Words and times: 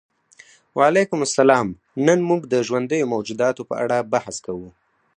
وعلیکم 0.77 1.19
السلام 1.27 1.67
نن 2.05 2.19
موږ 2.29 2.41
د 2.53 2.55
ژوندیو 2.67 3.11
موجوداتو 3.13 3.61
په 3.69 3.75
اړه 3.83 4.07
بحث 4.13 4.35
کوو 4.45 4.69